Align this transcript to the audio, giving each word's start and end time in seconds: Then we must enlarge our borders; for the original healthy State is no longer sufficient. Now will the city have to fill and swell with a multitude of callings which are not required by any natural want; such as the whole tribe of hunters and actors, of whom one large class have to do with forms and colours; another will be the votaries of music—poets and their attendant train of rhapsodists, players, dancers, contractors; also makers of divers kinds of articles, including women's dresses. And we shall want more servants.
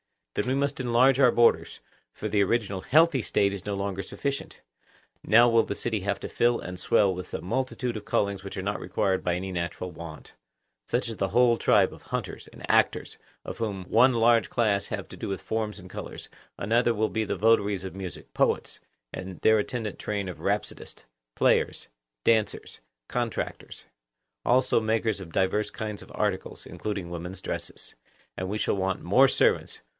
Then 0.33 0.47
we 0.47 0.55
must 0.55 0.79
enlarge 0.79 1.19
our 1.19 1.29
borders; 1.31 1.79
for 2.13 2.27
the 2.29 2.41
original 2.41 2.79
healthy 2.81 3.21
State 3.21 3.51
is 3.53 3.65
no 3.65 3.75
longer 3.75 4.01
sufficient. 4.01 4.61
Now 5.25 5.47
will 5.49 5.61
the 5.63 5.75
city 5.75 5.99
have 5.99 6.21
to 6.21 6.29
fill 6.29 6.59
and 6.59 6.79
swell 6.79 7.13
with 7.13 7.33
a 7.35 7.41
multitude 7.41 7.97
of 7.97 8.05
callings 8.05 8.41
which 8.43 8.55
are 8.57 8.63
not 8.63 8.79
required 8.79 9.23
by 9.25 9.35
any 9.35 9.51
natural 9.51 9.91
want; 9.91 10.33
such 10.87 11.09
as 11.09 11.17
the 11.17 11.27
whole 11.29 11.57
tribe 11.57 11.93
of 11.93 12.01
hunters 12.03 12.47
and 12.47 12.65
actors, 12.71 13.17
of 13.43 13.57
whom 13.57 13.83
one 13.83 14.13
large 14.13 14.49
class 14.49 14.87
have 14.87 15.07
to 15.09 15.17
do 15.17 15.27
with 15.27 15.41
forms 15.41 15.77
and 15.79 15.89
colours; 15.89 16.29
another 16.57 16.93
will 16.95 17.09
be 17.09 17.25
the 17.25 17.35
votaries 17.35 17.83
of 17.83 17.93
music—poets 17.93 18.79
and 19.13 19.39
their 19.41 19.59
attendant 19.59 19.99
train 19.99 20.29
of 20.29 20.39
rhapsodists, 20.39 21.05
players, 21.35 21.89
dancers, 22.23 22.79
contractors; 23.09 23.85
also 24.45 24.79
makers 24.79 25.19
of 25.19 25.33
divers 25.33 25.69
kinds 25.69 26.01
of 26.01 26.11
articles, 26.15 26.65
including 26.65 27.09
women's 27.09 27.41
dresses. 27.41 27.93
And 28.37 28.47
we 28.49 28.57
shall 28.57 28.77
want 28.77 29.03
more 29.03 29.27
servants. 29.27 29.81